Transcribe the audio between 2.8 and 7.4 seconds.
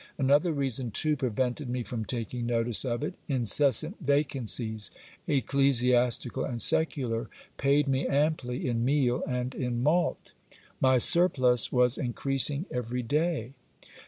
of it; incessant vacancies, ecclesiastical and secular,